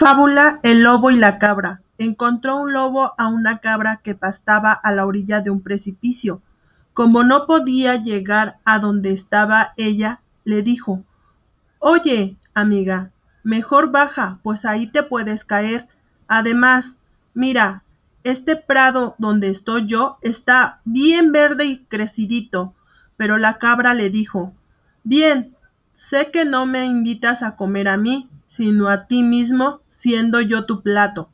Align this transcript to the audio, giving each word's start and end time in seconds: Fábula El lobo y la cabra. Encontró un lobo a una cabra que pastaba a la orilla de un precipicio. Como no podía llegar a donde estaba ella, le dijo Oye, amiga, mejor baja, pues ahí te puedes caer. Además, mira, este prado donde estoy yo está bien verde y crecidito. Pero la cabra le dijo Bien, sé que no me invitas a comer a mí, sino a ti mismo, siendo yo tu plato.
Fábula 0.00 0.60
El 0.62 0.82
lobo 0.82 1.10
y 1.10 1.16
la 1.18 1.38
cabra. 1.38 1.82
Encontró 1.98 2.56
un 2.56 2.72
lobo 2.72 3.12
a 3.18 3.26
una 3.26 3.58
cabra 3.58 4.00
que 4.02 4.14
pastaba 4.14 4.72
a 4.72 4.92
la 4.92 5.04
orilla 5.04 5.42
de 5.42 5.50
un 5.50 5.60
precipicio. 5.60 6.40
Como 6.94 7.22
no 7.22 7.44
podía 7.46 7.96
llegar 7.96 8.60
a 8.64 8.78
donde 8.78 9.12
estaba 9.12 9.74
ella, 9.76 10.22
le 10.44 10.62
dijo 10.62 11.04
Oye, 11.80 12.38
amiga, 12.54 13.10
mejor 13.42 13.92
baja, 13.92 14.38
pues 14.42 14.64
ahí 14.64 14.86
te 14.86 15.02
puedes 15.02 15.44
caer. 15.44 15.86
Además, 16.28 17.00
mira, 17.34 17.82
este 18.24 18.56
prado 18.56 19.16
donde 19.18 19.48
estoy 19.48 19.84
yo 19.84 20.16
está 20.22 20.80
bien 20.86 21.30
verde 21.30 21.66
y 21.66 21.84
crecidito. 21.84 22.72
Pero 23.18 23.36
la 23.36 23.58
cabra 23.58 23.92
le 23.92 24.08
dijo 24.08 24.54
Bien, 25.04 25.54
sé 25.92 26.30
que 26.30 26.46
no 26.46 26.64
me 26.64 26.86
invitas 26.86 27.42
a 27.42 27.54
comer 27.54 27.86
a 27.86 27.98
mí, 27.98 28.30
sino 28.50 28.88
a 28.88 29.06
ti 29.06 29.22
mismo, 29.22 29.80
siendo 29.88 30.40
yo 30.40 30.66
tu 30.66 30.82
plato. 30.82 31.30